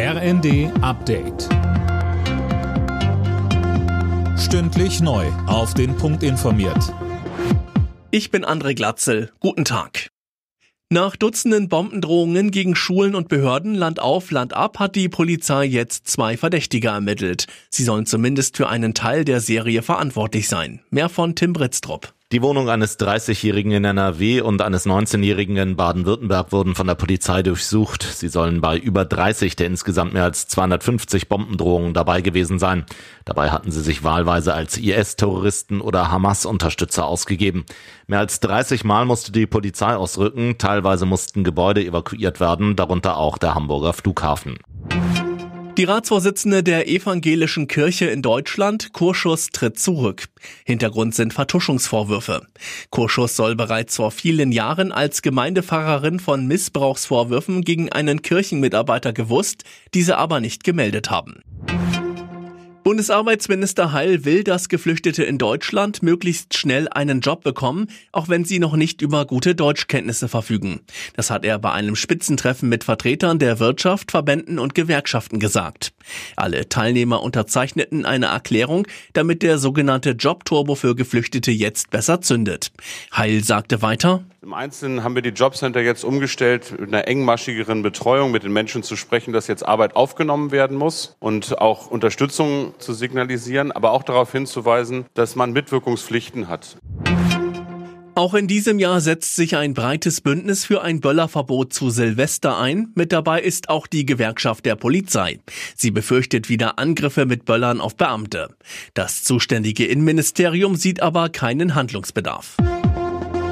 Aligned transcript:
RND 0.00 0.70
Update. 0.80 1.48
Stündlich 4.38 5.00
neu. 5.00 5.26
Auf 5.48 5.74
den 5.74 5.96
Punkt 5.96 6.22
informiert. 6.22 6.94
Ich 8.12 8.30
bin 8.30 8.44
André 8.44 8.76
Glatzel. 8.76 9.32
Guten 9.40 9.64
Tag. 9.64 10.10
Nach 10.88 11.16
Dutzenden 11.16 11.68
Bombendrohungen 11.68 12.52
gegen 12.52 12.76
Schulen 12.76 13.16
und 13.16 13.26
Behörden 13.26 13.74
Land 13.74 13.98
auf, 13.98 14.30
Land 14.30 14.54
ab 14.54 14.78
hat 14.78 14.94
die 14.94 15.08
Polizei 15.08 15.64
jetzt 15.64 16.06
zwei 16.06 16.36
Verdächtige 16.36 16.88
ermittelt. 16.88 17.48
Sie 17.68 17.82
sollen 17.82 18.06
zumindest 18.06 18.56
für 18.56 18.68
einen 18.68 18.94
Teil 18.94 19.24
der 19.24 19.40
Serie 19.40 19.82
verantwortlich 19.82 20.48
sein. 20.48 20.80
Mehr 20.90 21.08
von 21.08 21.34
Tim 21.34 21.52
Britztrup. 21.52 22.14
Die 22.30 22.42
Wohnung 22.42 22.68
eines 22.68 22.98
30-Jährigen 23.00 23.72
in 23.72 23.86
NRW 23.86 24.42
und 24.42 24.60
eines 24.60 24.84
19-Jährigen 24.84 25.56
in 25.56 25.76
Baden-Württemberg 25.76 26.52
wurden 26.52 26.74
von 26.74 26.86
der 26.86 26.94
Polizei 26.94 27.42
durchsucht. 27.42 28.02
Sie 28.02 28.28
sollen 28.28 28.60
bei 28.60 28.76
über 28.76 29.06
30 29.06 29.56
der 29.56 29.68
insgesamt 29.68 30.12
mehr 30.12 30.24
als 30.24 30.46
250 30.46 31.30
Bombendrohungen 31.30 31.94
dabei 31.94 32.20
gewesen 32.20 32.58
sein. 32.58 32.84
Dabei 33.24 33.48
hatten 33.48 33.70
sie 33.70 33.80
sich 33.80 34.04
wahlweise 34.04 34.52
als 34.52 34.76
IS-Terroristen 34.76 35.80
oder 35.80 36.10
Hamas-Unterstützer 36.10 37.06
ausgegeben. 37.06 37.64
Mehr 38.08 38.18
als 38.18 38.40
30 38.40 38.84
Mal 38.84 39.06
musste 39.06 39.32
die 39.32 39.46
Polizei 39.46 39.96
ausrücken, 39.96 40.58
teilweise 40.58 41.06
mussten 41.06 41.44
Gebäude 41.44 41.82
evakuiert 41.82 42.40
werden, 42.40 42.76
darunter 42.76 43.16
auch 43.16 43.38
der 43.38 43.54
Hamburger 43.54 43.94
Flughafen. 43.94 44.58
Die 45.78 45.84
Ratsvorsitzende 45.84 46.64
der 46.64 46.88
Evangelischen 46.88 47.68
Kirche 47.68 48.06
in 48.06 48.20
Deutschland, 48.20 48.92
Kurschus, 48.92 49.50
tritt 49.50 49.78
zurück. 49.78 50.24
Hintergrund 50.64 51.14
sind 51.14 51.32
Vertuschungsvorwürfe. 51.32 52.48
Kurschus 52.90 53.36
soll 53.36 53.54
bereits 53.54 53.94
vor 53.94 54.10
vielen 54.10 54.50
Jahren 54.50 54.90
als 54.90 55.22
Gemeindepfarrerin 55.22 56.18
von 56.18 56.48
Missbrauchsvorwürfen 56.48 57.62
gegen 57.62 57.92
einen 57.92 58.22
Kirchenmitarbeiter 58.22 59.12
gewusst, 59.12 59.62
diese 59.94 60.18
aber 60.18 60.40
nicht 60.40 60.64
gemeldet 60.64 61.10
haben. 61.10 61.44
Bundesarbeitsminister 62.88 63.92
Heil 63.92 64.24
will, 64.24 64.44
dass 64.44 64.70
Geflüchtete 64.70 65.22
in 65.22 65.36
Deutschland 65.36 66.02
möglichst 66.02 66.56
schnell 66.56 66.88
einen 66.88 67.20
Job 67.20 67.44
bekommen, 67.44 67.88
auch 68.12 68.30
wenn 68.30 68.46
sie 68.46 68.58
noch 68.58 68.76
nicht 68.76 69.02
über 69.02 69.26
gute 69.26 69.54
Deutschkenntnisse 69.54 70.26
verfügen. 70.26 70.80
Das 71.14 71.30
hat 71.30 71.44
er 71.44 71.58
bei 71.58 71.70
einem 71.70 71.96
Spitzentreffen 71.96 72.66
mit 72.66 72.84
Vertretern 72.84 73.38
der 73.38 73.58
Wirtschaft, 73.58 74.10
Verbänden 74.10 74.58
und 74.58 74.74
Gewerkschaften 74.74 75.38
gesagt. 75.38 75.92
Alle 76.34 76.70
Teilnehmer 76.70 77.22
unterzeichneten 77.22 78.06
eine 78.06 78.26
Erklärung, 78.28 78.86
damit 79.12 79.42
der 79.42 79.58
sogenannte 79.58 80.12
Jobturbo 80.12 80.74
für 80.74 80.94
Geflüchtete 80.94 81.50
jetzt 81.50 81.90
besser 81.90 82.22
zündet. 82.22 82.72
Heil 83.14 83.44
sagte 83.44 83.82
weiter, 83.82 84.24
im 84.40 84.54
Einzelnen 84.54 85.02
haben 85.02 85.14
wir 85.14 85.22
die 85.22 85.30
Jobcenter 85.30 85.80
jetzt 85.80 86.04
umgestellt, 86.04 86.78
mit 86.78 86.88
einer 86.88 87.08
engmaschigeren 87.08 87.82
Betreuung 87.82 88.30
mit 88.30 88.44
den 88.44 88.52
Menschen 88.52 88.82
zu 88.82 88.94
sprechen, 88.94 89.32
dass 89.32 89.48
jetzt 89.48 89.66
Arbeit 89.66 89.96
aufgenommen 89.96 90.52
werden 90.52 90.76
muss 90.76 91.16
und 91.18 91.60
auch 91.60 91.88
Unterstützung 91.88 92.74
zu 92.78 92.92
signalisieren, 92.92 93.72
aber 93.72 93.90
auch 93.90 94.04
darauf 94.04 94.30
hinzuweisen, 94.30 95.06
dass 95.14 95.34
man 95.34 95.52
Mitwirkungspflichten 95.52 96.48
hat. 96.48 96.76
Auch 98.14 98.34
in 98.34 98.48
diesem 98.48 98.78
Jahr 98.80 99.00
setzt 99.00 99.36
sich 99.36 99.56
ein 99.56 99.74
breites 99.74 100.20
Bündnis 100.20 100.64
für 100.64 100.82
ein 100.82 101.00
Böllerverbot 101.00 101.72
zu 101.72 101.90
Silvester 101.90 102.58
ein. 102.58 102.90
Mit 102.96 103.12
dabei 103.12 103.40
ist 103.40 103.68
auch 103.68 103.86
die 103.86 104.06
Gewerkschaft 104.06 104.66
der 104.66 104.74
Polizei. 104.74 105.38
Sie 105.76 105.92
befürchtet 105.92 106.48
wieder 106.48 106.80
Angriffe 106.80 107.26
mit 107.26 107.44
Böllern 107.44 107.80
auf 107.80 107.96
Beamte. 107.96 108.56
Das 108.94 109.22
zuständige 109.22 109.86
Innenministerium 109.86 110.74
sieht 110.74 111.00
aber 111.00 111.28
keinen 111.28 111.76
Handlungsbedarf. 111.76 112.56